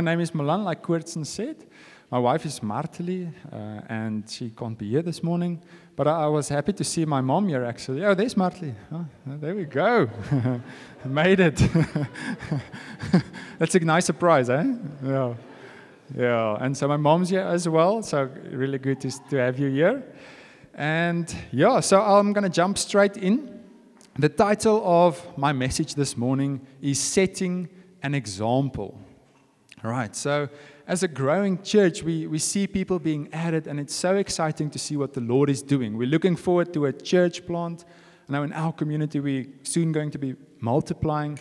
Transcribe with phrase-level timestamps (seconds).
[0.00, 1.56] My name is Malan, like Koortsen said.
[2.10, 5.60] My wife is Marteli, uh, and she can't be here this morning.
[5.94, 8.02] But I, I, was happy to see my mom here, actually.
[8.06, 8.74] Oh, there's Marteli.
[8.90, 10.08] Oh, there we go.
[11.04, 11.56] Made it.
[13.58, 14.72] That's a nice surprise, eh?
[15.04, 15.34] Yeah.
[16.16, 16.56] Yeah.
[16.58, 18.02] And so my mom's here as well.
[18.02, 20.02] So really good to, to have you here.
[20.72, 23.60] And yeah, so I'm going to jump straight in.
[24.18, 27.68] The title of my message this morning is Setting
[28.02, 28.98] an Example.
[29.82, 30.14] All right.
[30.14, 30.48] So
[30.86, 34.78] as a growing church, we, we see people being added, and it's so exciting to
[34.78, 35.96] see what the Lord is doing.
[35.96, 37.84] We're looking forward to a church plant.
[38.28, 41.38] Now, in our community, we're soon going to be multiplying.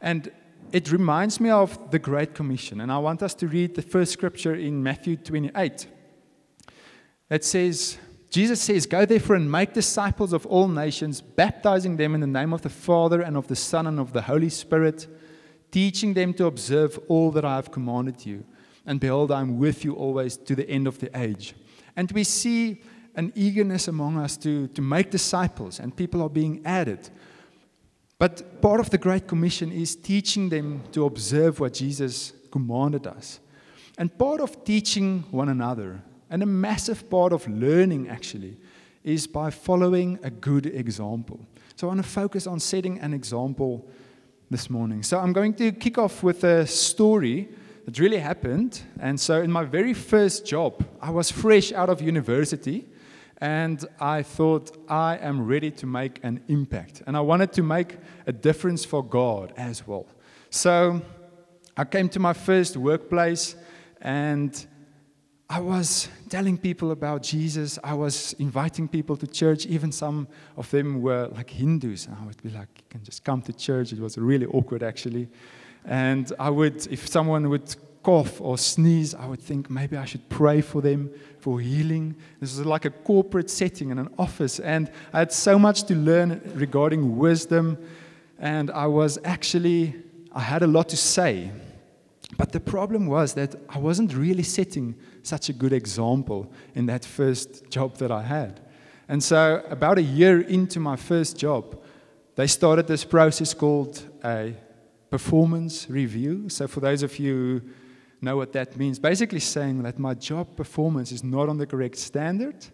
[0.00, 0.30] And
[0.72, 2.80] it reminds me of the Great Commission.
[2.80, 5.86] And I want us to read the first scripture in Matthew 28.
[7.30, 7.98] It says,
[8.30, 12.52] Jesus says, Go therefore and make disciples of all nations, baptizing them in the name
[12.52, 15.06] of the Father and of the Son and of the Holy Spirit,
[15.70, 18.44] teaching them to observe all that I have commanded you
[18.88, 21.54] and behold, I am with you always to the end of the age.
[21.94, 22.80] And we see
[23.14, 27.10] an eagerness among us to, to make disciples, and people are being added.
[28.18, 33.40] But part of the Great Commission is teaching them to observe what Jesus commanded us.
[33.98, 38.56] And part of teaching one another, and a massive part of learning actually,
[39.04, 41.40] is by following a good example.
[41.76, 43.86] So I want to focus on setting an example
[44.50, 45.02] this morning.
[45.02, 47.48] So I'm going to kick off with a story
[47.84, 48.80] that really happened.
[49.00, 52.86] And so, in my very first job, I was fresh out of university
[53.38, 57.02] and I thought, I am ready to make an impact.
[57.06, 60.06] And I wanted to make a difference for God as well.
[60.50, 61.00] So,
[61.76, 63.54] I came to my first workplace
[64.00, 64.66] and
[65.50, 67.78] I was telling people about Jesus.
[67.82, 69.64] I was inviting people to church.
[69.64, 72.06] Even some of them were like Hindus.
[72.06, 73.92] And I would be like, you can just come to church.
[73.94, 75.26] It was really awkward, actually.
[75.86, 80.28] And I would, if someone would cough or sneeze, I would think maybe I should
[80.28, 81.10] pray for them
[81.40, 82.14] for healing.
[82.40, 84.60] This is like a corporate setting in an office.
[84.60, 87.78] And I had so much to learn regarding wisdom.
[88.38, 89.94] And I was actually,
[90.30, 91.52] I had a lot to say.
[92.36, 97.04] But the problem was that I wasn't really setting such a good example in that
[97.04, 98.60] first job that I had.
[99.08, 101.82] And so, about a year into my first job,
[102.36, 104.54] they started this process called a
[105.10, 106.50] performance review.
[106.50, 107.62] So, for those of you who
[108.20, 111.96] know what that means, basically saying that my job performance is not on the correct
[111.96, 112.66] standard.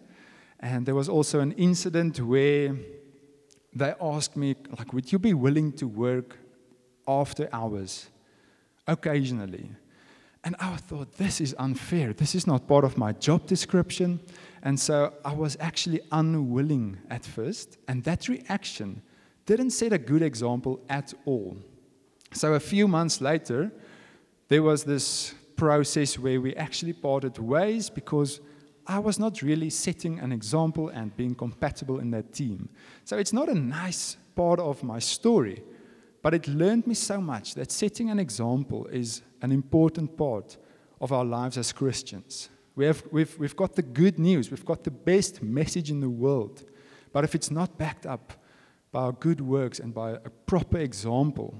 [0.59, 2.75] And there was also an incident where
[3.73, 6.37] they asked me, like, would you be willing to work
[7.07, 8.09] after hours
[8.87, 9.71] occasionally?
[10.43, 12.13] And I thought, this is unfair.
[12.13, 14.19] This is not part of my job description.
[14.61, 17.77] And so I was actually unwilling at first.
[17.87, 19.01] And that reaction
[19.47, 21.57] didn't set a good example at all.
[22.31, 23.71] So a few months later,
[24.47, 28.39] there was this process where we actually parted ways because
[28.85, 32.69] I was not really setting an example and being compatible in that team.
[33.03, 35.63] So it's not a nice part of my story,
[36.25, 40.57] but it learned me so much that setting an example is an important part
[40.99, 42.49] of our lives as Christians.
[42.75, 46.09] We have, we've, we've got the good news, we've got the best message in the
[46.09, 46.63] world,
[47.13, 48.33] but if it's not backed up
[48.91, 51.53] by our good works and by a proper example,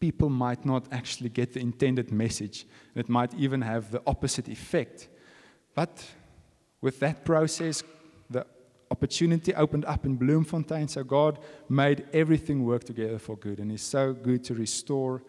[0.00, 2.66] people might not actually get the intended message.
[2.94, 5.08] It might even have the opposite effect.
[5.74, 6.04] But
[6.82, 7.82] with that process,
[8.90, 10.88] opportunity opened up in Bloemfontein.
[10.88, 11.38] So God
[11.68, 13.58] made everything work together for good.
[13.58, 15.22] And He's so good to restore.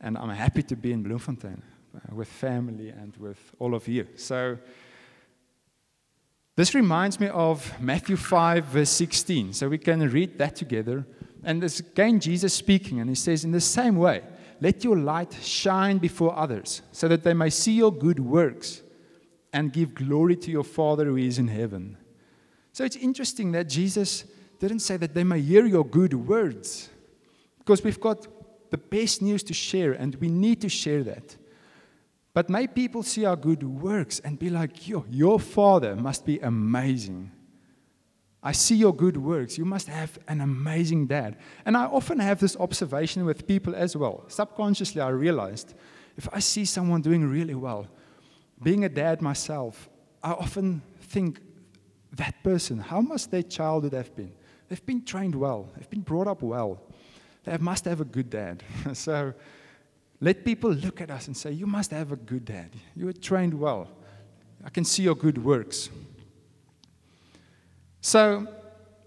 [0.00, 1.62] And I'm happy to be in Bloemfontein
[1.94, 4.06] uh, with family and with all of you.
[4.16, 4.58] So
[6.56, 9.52] this reminds me of Matthew 5, verse 16.
[9.52, 11.06] So we can read that together.
[11.44, 14.22] And this again Jesus speaking, and he says, In the same way,
[14.60, 18.82] let your light shine before others, so that they may see your good works
[19.52, 21.98] and give glory to your Father who is in heaven.
[22.76, 24.26] So it's interesting that Jesus
[24.60, 26.90] didn't say that they may hear your good words,
[27.56, 28.26] because we've got
[28.70, 31.38] the best news to share, and we need to share that.
[32.34, 36.38] But may people see our good works and be like, Yo, your Father must be
[36.40, 37.30] amazing.
[38.42, 39.56] I see your good works.
[39.56, 41.38] You must have an amazing dad.
[41.64, 44.24] And I often have this observation with people as well.
[44.28, 45.72] Subconsciously, I realized
[46.18, 47.86] if I see someone doing really well,
[48.62, 49.88] being a dad myself,
[50.22, 51.40] I often think
[52.16, 54.32] that person, how must their childhood have been?
[54.68, 56.80] They've been trained well, they've been brought up well.
[57.44, 58.62] They must have a good dad.
[58.92, 59.32] so
[60.20, 62.70] let people look at us and say, You must have a good dad.
[62.94, 63.88] You were trained well.
[64.64, 65.90] I can see your good works.
[68.00, 68.46] So,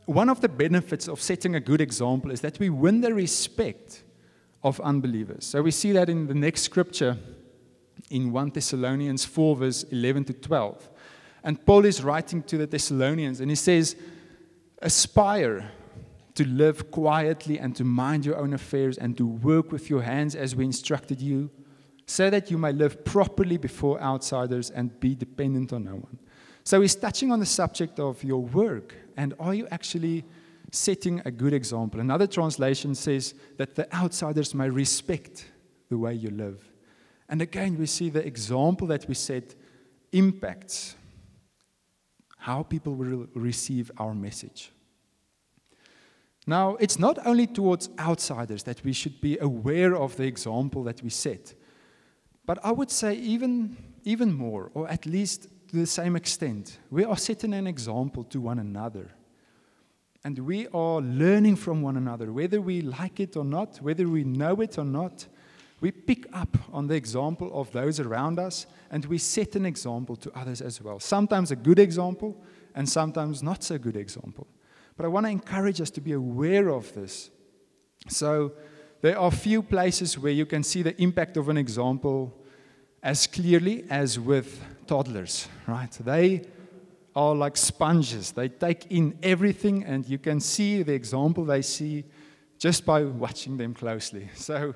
[0.05, 4.03] one of the benefits of setting a good example is that we win the respect
[4.63, 5.45] of unbelievers.
[5.45, 7.17] So, we see that in the next scripture
[8.09, 10.89] in 1 Thessalonians 4, verse 11 to 12.
[11.43, 13.95] And Paul is writing to the Thessalonians, and he says,
[14.81, 15.71] Aspire
[16.35, 20.35] to live quietly and to mind your own affairs and to work with your hands
[20.35, 21.49] as we instructed you,
[22.05, 26.17] so that you may live properly before outsiders and be dependent on no one.
[26.63, 30.23] So he's touching on the subject of your work and are you actually
[30.71, 31.99] setting a good example?
[31.99, 35.51] Another translation says that the outsiders may respect
[35.89, 36.63] the way you live.
[37.27, 39.55] And again, we see the example that we set
[40.13, 40.95] impacts
[42.39, 44.71] how people will receive our message.
[46.47, 51.03] Now, it's not only towards outsiders that we should be aware of the example that
[51.03, 51.53] we set,
[52.45, 57.03] but I would say even, even more, or at least to the same extent, we
[57.03, 59.11] are setting an example to one another.
[60.23, 64.23] And we are learning from one another, whether we like it or not, whether we
[64.23, 65.27] know it or not.
[65.81, 70.15] We pick up on the example of those around us and we set an example
[70.17, 70.99] to others as well.
[70.99, 72.35] Sometimes a good example
[72.75, 74.47] and sometimes not so good example.
[74.97, 77.29] But I want to encourage us to be aware of this.
[78.07, 78.53] So,
[79.01, 82.33] there are few places where you can see the impact of an example
[83.01, 85.91] as clearly as with toddlers, right?
[85.91, 86.41] They
[87.15, 88.33] are like sponges.
[88.33, 92.03] They take in everything, and you can see the example they see
[92.57, 94.29] just by watching them closely.
[94.35, 94.75] So,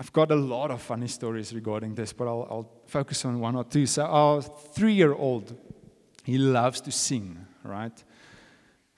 [0.00, 3.56] I've got a lot of funny stories regarding this, but I'll, I'll focus on one
[3.56, 3.86] or two.
[3.86, 5.56] So, our three year old,
[6.24, 8.04] he loves to sing, right?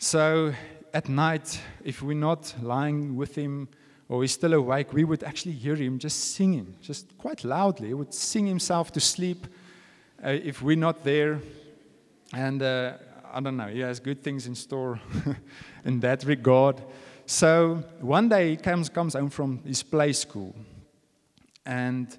[0.03, 0.55] So
[0.95, 3.69] at night, if we're not lying with him
[4.09, 7.89] or he's still awake, we would actually hear him just singing, just quite loudly.
[7.89, 9.47] He would sing himself to sleep
[10.25, 11.41] uh, if we're not there.
[12.33, 12.95] And uh,
[13.31, 14.99] I don't know, he has good things in store
[15.85, 16.83] in that regard.
[17.27, 20.55] So one day he comes, comes home from his play school.
[21.65, 22.17] And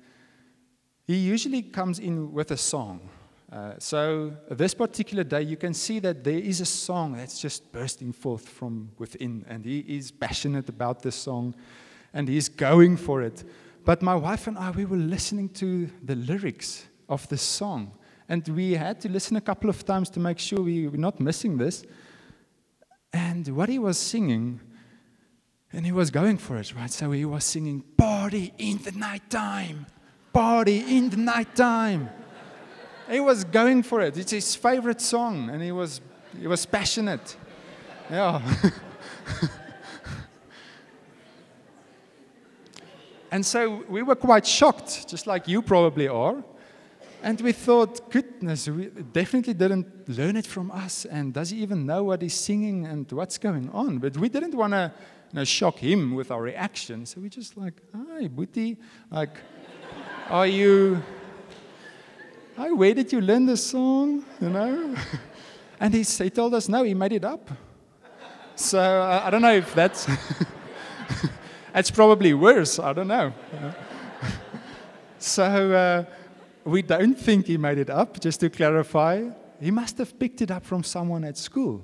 [1.05, 3.09] he usually comes in with a song.
[3.51, 7.69] Uh, so, this particular day, you can see that there is a song that's just
[7.73, 11.53] bursting forth from within, and he is passionate about this song
[12.13, 13.43] and he's going for it.
[13.83, 17.97] But my wife and I, we were listening to the lyrics of the song,
[18.29, 21.19] and we had to listen a couple of times to make sure we were not
[21.19, 21.83] missing this.
[23.13, 24.61] And what he was singing,
[25.73, 26.91] and he was going for it, right?
[26.91, 29.85] So he was singing, Party in the nighttime,
[30.33, 32.09] party in the nighttime
[33.11, 34.17] he was going for it.
[34.17, 36.01] It's his favorite song, and he was,
[36.39, 37.35] he was passionate.
[38.09, 38.41] Yeah.
[43.31, 46.43] and so we were quite shocked, just like you probably are.
[47.23, 51.05] And we thought, goodness, we definitely didn't learn it from us.
[51.05, 53.99] And does he even know what he's singing and what's going on?
[53.99, 54.91] But we didn't want to
[55.31, 57.05] you know, shock him with our reaction.
[57.05, 58.77] So we're just like, hi, Booty,
[59.09, 59.37] like,
[60.29, 61.01] are you
[62.57, 64.23] Hi, where did you learn this song?
[64.39, 64.95] You know?
[65.79, 67.49] And he, he told us, no, he made it up.
[68.55, 70.07] So uh, I don't know if that's.
[71.73, 72.77] it's probably worse.
[72.77, 73.33] I don't know.
[75.17, 76.05] so uh,
[76.63, 79.27] we don't think he made it up, just to clarify.
[79.59, 81.83] He must have picked it up from someone at school.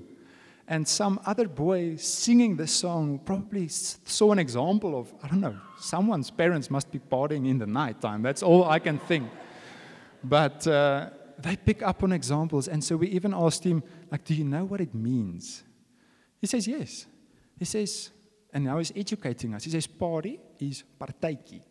[0.67, 5.55] And some other boy singing this song probably saw an example of, I don't know,
[5.79, 8.21] someone's parents must be partying in the night time.
[8.21, 9.29] That's all I can think.
[10.23, 11.09] But uh,
[11.39, 12.67] they pick up on examples.
[12.67, 13.81] And so we even asked him,
[14.11, 15.63] like, do you know what it means?
[16.41, 17.05] He says, yes.
[17.57, 18.11] He says,
[18.53, 19.63] and now he's educating us.
[19.63, 21.61] He says, party is partytjie.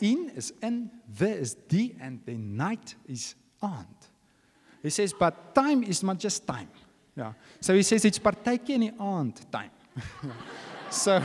[0.00, 4.08] In is in, there is the and the night is aand.
[4.82, 6.68] He says, but time is not just time.
[7.16, 7.32] Yeah.
[7.60, 9.70] So he says it's partytjie in time.
[10.90, 11.22] so,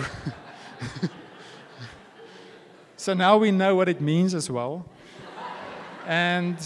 [2.96, 4.86] so now we know what it means as well.
[6.06, 6.58] And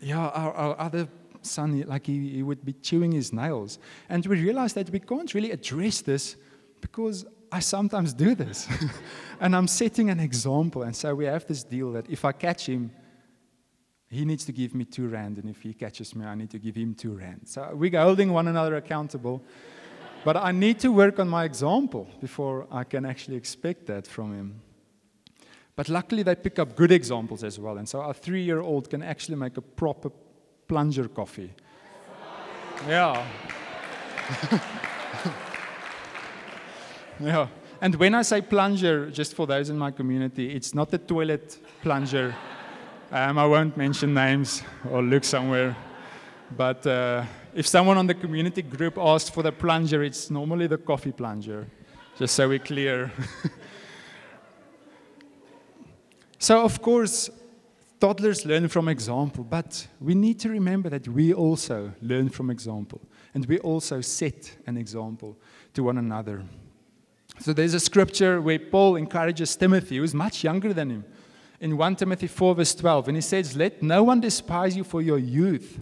[0.00, 1.08] yeah, our, our other
[1.42, 3.78] son, like he, he would be chewing his nails.
[4.08, 6.36] And we realized that we can't really address this
[6.80, 8.68] because I sometimes do this.
[9.40, 10.82] and I'm setting an example.
[10.82, 12.90] And so we have this deal that if I catch him,
[14.10, 15.38] he needs to give me two rand.
[15.38, 17.42] And if he catches me, I need to give him two rand.
[17.44, 19.42] So we're holding one another accountable.
[20.24, 24.34] but I need to work on my example before I can actually expect that from
[24.34, 24.60] him.
[25.76, 27.78] But luckily, they pick up good examples as well.
[27.78, 30.10] And so our three year old can actually make a proper
[30.66, 31.52] plunger coffee.
[32.88, 33.24] Yeah.
[37.20, 37.46] yeah.
[37.80, 41.58] And when I say plunger, just for those in my community, it's not the toilet
[41.82, 42.34] plunger.
[43.12, 45.76] Um, I won't mention names or look somewhere.
[46.56, 47.24] But uh,
[47.54, 51.66] if someone on the community group asks for the plunger, it's normally the coffee plunger,
[52.18, 53.10] just so we're clear.
[56.42, 57.28] So, of course,
[58.00, 63.02] toddlers learn from example, but we need to remember that we also learn from example,
[63.34, 65.36] and we also set an example
[65.74, 66.42] to one another.
[67.40, 71.04] So, there's a scripture where Paul encourages Timothy, who's much younger than him,
[71.60, 75.02] in 1 Timothy 4, verse 12, and he says, Let no one despise you for
[75.02, 75.78] your youth,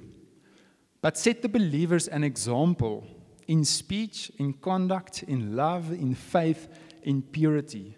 [1.00, 3.06] but set the believers an example
[3.46, 6.68] in speech, in conduct, in love, in faith,
[7.04, 7.96] in purity.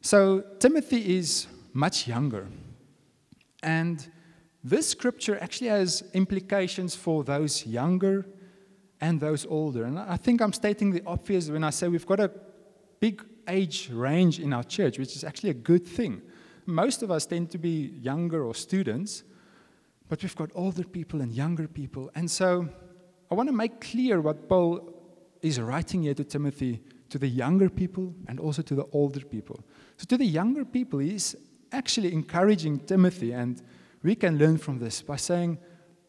[0.00, 2.48] So Timothy is much younger.
[3.62, 4.04] And
[4.64, 8.26] this scripture actually has implications for those younger
[9.00, 9.84] and those older.
[9.84, 12.30] And I think I'm stating the obvious when I say we've got a
[13.00, 16.22] big age range in our church, which is actually a good thing.
[16.66, 19.24] Most of us tend to be younger or students,
[20.08, 22.10] but we've got older people and younger people.
[22.14, 22.68] And so
[23.30, 24.92] I want to make clear what Paul
[25.40, 29.64] is writing here to Timothy, to the younger people and also to the older people.
[29.96, 31.36] So, to the younger people, he's
[31.72, 33.60] actually encouraging Timothy, and
[34.02, 35.58] we can learn from this by saying,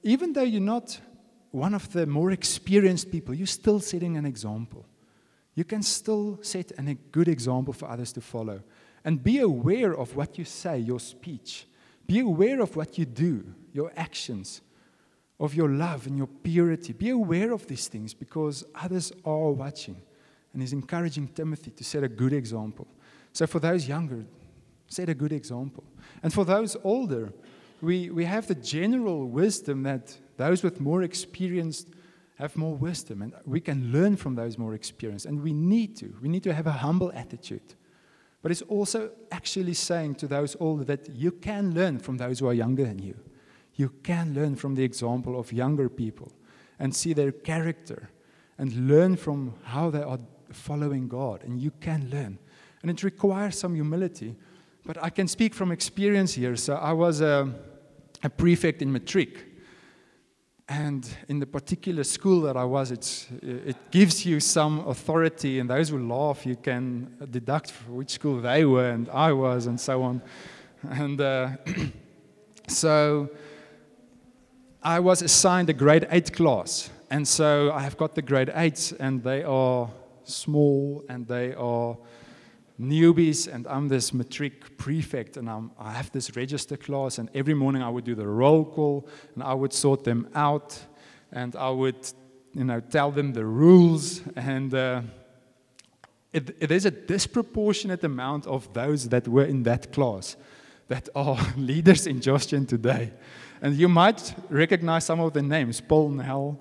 [0.04, 1.00] even though you're not
[1.52, 4.86] one of the more experienced people, you're still setting an example.
[5.56, 8.62] You can still set a good example for others to follow.
[9.06, 11.68] And be aware of what you say, your speech.
[12.08, 14.62] Be aware of what you do, your actions,
[15.40, 16.94] of your love and your purity.
[16.94, 20.02] Be aware of these things because others are watching.
[20.54, 22.88] And he's encouraging Timothy to set a good example.
[23.34, 24.24] So, for those younger,
[24.88, 25.84] set a good example.
[26.22, 27.34] And for those older,
[27.82, 31.86] we, we have the general wisdom that those with more experience
[32.38, 33.22] have more wisdom.
[33.22, 35.26] And we can learn from those more experienced.
[35.26, 36.14] And we need to.
[36.22, 37.74] We need to have a humble attitude.
[38.44, 42.48] But it's also actually saying to those older that you can learn from those who
[42.48, 43.16] are younger than you.
[43.76, 46.32] You can learn from the example of younger people
[46.78, 48.10] and see their character
[48.58, 50.20] and learn from how they are
[50.52, 51.44] following God.
[51.46, 52.38] And you can learn.
[52.82, 54.36] And it requires some humility.
[54.86, 56.58] But I can speak from experience here.
[56.58, 57.50] So I was a,
[58.24, 59.53] a prefect in matric.
[60.70, 65.70] And in the particular school that I was, it's, it gives you some authority, and
[65.70, 70.04] those who laugh, you can deduct which school they were and I was, and so
[70.04, 70.22] on.
[70.90, 71.50] And uh,
[72.68, 73.30] so
[74.82, 76.90] I was assigned a grade 8 class.
[77.10, 79.90] And so I have got the grade 8s, and they are
[80.24, 81.98] small and they are
[82.80, 87.54] newbies, and I'm this matric prefect, and I'm, I have this register class, and every
[87.54, 90.80] morning I would do the roll call, and I would sort them out,
[91.32, 92.12] and I would,
[92.54, 95.02] you know, tell them the rules, and uh,
[96.32, 100.36] it, it, there's a disproportionate amount of those that were in that class
[100.88, 103.12] that are leaders in JoshGen today.
[103.62, 106.60] And you might recognize some of the names, Paul Nell,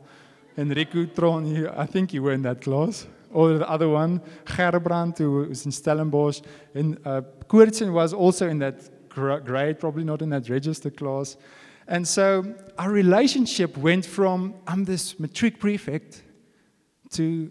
[0.56, 5.48] Enrico Tron, I think you were in that class or the other one, Gerbrand, who
[5.48, 6.40] was in Stellenbosch.
[6.74, 11.36] And uh, was also in that grade, probably not in that register class.
[11.88, 16.22] And so our relationship went from I'm this matric prefect
[17.10, 17.50] to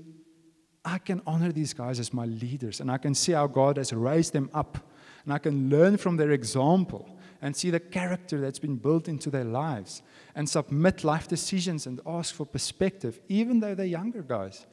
[0.83, 3.93] I can honor these guys as my leaders, and I can see how God has
[3.93, 4.79] raised them up,
[5.23, 9.29] and I can learn from their example and see the character that's been built into
[9.29, 10.01] their lives
[10.35, 14.65] and submit life decisions and ask for perspective, even though they're younger guys.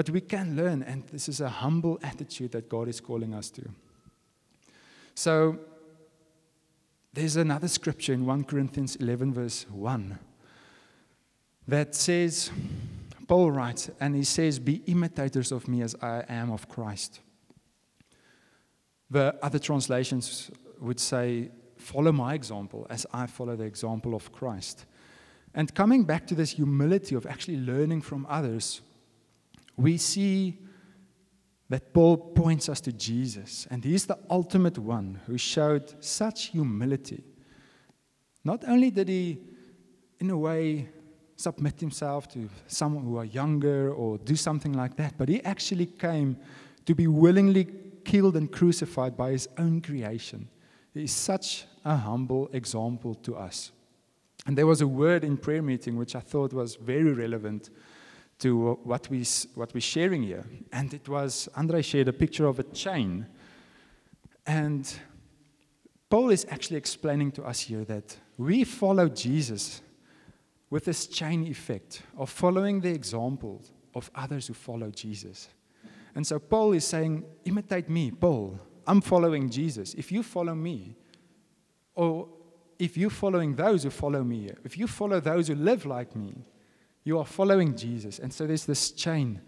[0.00, 3.50] But we can learn, and this is a humble attitude that God is calling us
[3.50, 3.68] to.
[5.14, 5.58] So,
[7.12, 10.18] there's another scripture in 1 Corinthians 11, verse 1,
[11.68, 12.50] that says,
[13.28, 17.20] Paul writes, and he says, Be imitators of me as I am of Christ.
[19.10, 24.86] The other translations would say, Follow my example as I follow the example of Christ.
[25.52, 28.80] And coming back to this humility of actually learning from others,
[29.76, 30.58] we see
[31.68, 37.22] that Paul points us to Jesus, and he's the ultimate one who showed such humility.
[38.44, 39.38] Not only did he,
[40.18, 40.88] in a way,
[41.36, 45.86] submit himself to someone who are younger or do something like that, but he actually
[45.86, 46.36] came
[46.86, 47.68] to be willingly
[48.04, 50.48] killed and crucified by his own creation.
[50.92, 53.70] He is such a humble example to us.
[54.46, 57.70] And there was a word in prayer meeting which I thought was very relevant
[58.40, 60.44] to what, we, what we're sharing here.
[60.72, 63.26] And it was, Andre shared a picture of a chain.
[64.46, 64.92] And
[66.08, 69.82] Paul is actually explaining to us here that we follow Jesus
[70.70, 73.62] with this chain effect of following the example
[73.94, 75.48] of others who follow Jesus.
[76.14, 78.58] And so Paul is saying, imitate me, Paul.
[78.86, 79.94] I'm following Jesus.
[79.94, 80.96] If you follow me,
[81.94, 82.28] or
[82.78, 86.34] if you're following those who follow me, if you follow those who live like me,
[87.04, 88.18] you are following Jesus.
[88.18, 89.40] And so there's this chain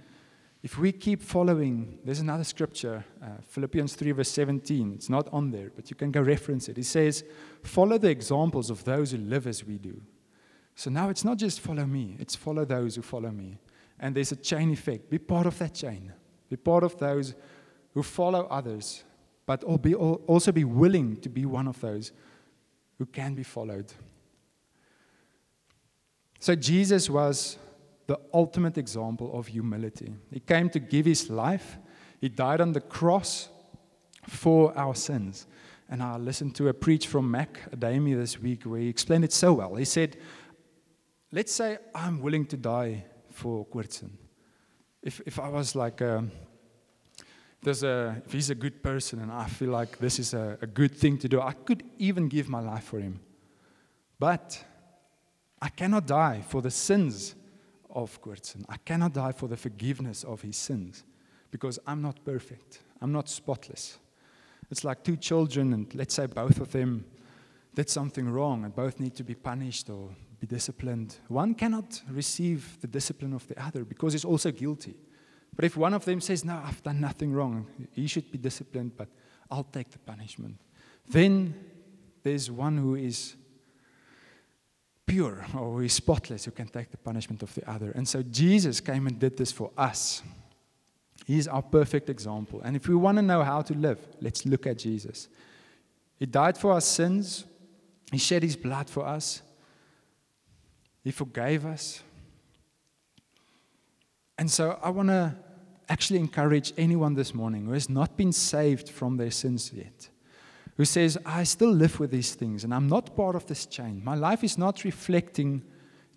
[0.63, 4.93] if we keep following, there's another scripture, uh, Philippians 3, verse 17.
[4.95, 6.79] It's not on there, but you can go reference it.
[6.79, 7.25] It says,
[7.65, 10.01] Follow the examples of those who live as we do.
[10.77, 13.59] So now it's not just follow me, it's follow those who follow me.
[13.99, 15.11] And there's a chain effect.
[15.11, 16.13] Be part of that chain.
[16.49, 17.35] Be part of those
[17.93, 19.03] who follow others,
[19.47, 22.13] but also be willing to be one of those
[22.99, 23.93] who can be followed.
[26.43, 27.57] So Jesus was
[28.09, 30.13] the ultimate example of humility.
[30.33, 31.79] He came to give his life,
[32.21, 33.49] he died on the cross
[34.27, 35.47] for our sins.
[35.89, 39.33] And I listened to a preach from Mac Adami this week where he explained it
[39.33, 39.77] so well.
[39.77, 40.17] He said,
[41.31, 44.11] Let's say I'm willing to die for Koortsen.
[45.01, 46.25] If, if I was like, a,
[47.63, 50.67] there's a, if he's a good person and I feel like this is a, a
[50.67, 53.21] good thing to do, I could even give my life for him.
[54.19, 54.65] But
[55.63, 57.37] I cannot die for the sins
[57.89, 58.65] of Koortsen.
[58.69, 61.05] I cannot die for the forgiveness of his sins
[61.53, 62.81] because I'm not perfect.
[63.01, 63.99] I'm not spotless.
[64.73, 67.05] It's like two children, and let's say both of them
[67.75, 70.09] did something wrong and both need to be punished or
[70.41, 71.15] be disciplined.
[71.29, 74.97] One cannot receive the discipline of the other because he's also guilty.
[75.55, 78.97] But if one of them says, No, I've done nothing wrong, he should be disciplined,
[78.97, 79.09] but
[79.49, 80.57] I'll take the punishment,
[81.09, 81.55] then
[82.25, 83.37] there's one who is
[85.07, 87.91] pure or who is spotless who can take the punishment of the other.
[87.93, 90.23] And so Jesus came and did this for us.
[91.27, 92.61] He is our perfect example.
[92.65, 95.29] And if we want to know how to live, let's look at Jesus.
[96.19, 97.45] He died for our sins,
[98.11, 99.43] He shed His blood for us,
[101.03, 102.03] He forgave us.
[104.39, 105.35] And so I want to
[105.89, 110.09] actually encourage anyone this morning who has not been saved from their sins yet
[110.77, 114.01] who says, I still live with these things and I'm not part of this chain.
[114.05, 115.63] My life is not reflecting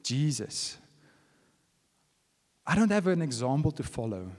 [0.03, 0.77] Jesus.
[2.65, 4.31] I don't have an example to follow.